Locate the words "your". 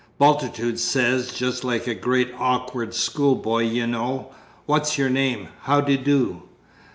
4.97-5.11